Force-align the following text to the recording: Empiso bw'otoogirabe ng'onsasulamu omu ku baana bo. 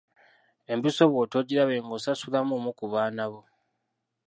Empiso 0.73 1.03
bw'otoogirabe 1.11 1.75
ng'onsasulamu 1.81 2.51
omu 2.59 2.71
ku 2.79 2.85
baana 2.93 3.23
bo. 3.31 3.39